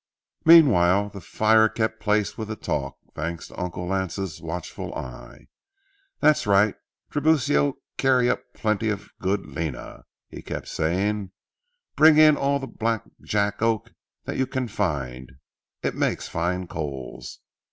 Meanwhile 0.45 1.09
the 1.09 1.21
fire 1.21 1.69
kept 1.69 1.99
pace 1.99 2.35
with 2.35 2.47
the 2.47 2.55
talk, 2.55 2.97
thanks 3.13 3.49
to 3.49 3.61
Uncle 3.61 3.85
Lance's 3.85 4.41
watchful 4.41 4.91
eye. 4.95 5.45
"That's 6.21 6.47
right, 6.47 6.73
Tiburcio, 7.11 7.75
carry 7.99 8.27
up 8.27 8.41
plenty 8.55 8.89
of 8.89 9.11
good 9.19 9.45
lena," 9.45 10.05
he 10.27 10.41
kept 10.41 10.67
saying. 10.69 11.33
"Bring 11.95 12.17
in 12.17 12.35
all 12.35 12.57
the 12.57 12.65
black 12.65 13.03
jack 13.21 13.61
oak 13.61 13.91
that 14.25 14.37
you 14.37 14.47
can 14.47 14.67
find; 14.67 15.33
it 15.83 15.93
makes 15.93 16.27
fine 16.27 16.65
coals. 16.65 17.39